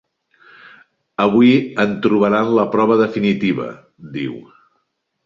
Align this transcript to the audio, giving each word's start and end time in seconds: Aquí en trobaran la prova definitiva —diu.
Aquí 1.25 1.51
en 1.83 1.93
trobaran 2.05 2.49
la 2.61 2.65
prova 2.77 2.97
definitiva 3.03 3.69
—diu. 4.09 4.35